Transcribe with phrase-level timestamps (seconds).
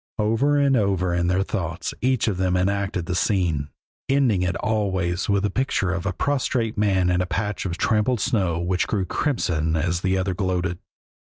[0.17, 3.69] Over and over in their thoughts each of them enacted the scene,
[4.09, 8.19] ending it always with the picture of a prostrate man in a patch of trampled
[8.19, 10.79] snow which grew crimson as the other gloated.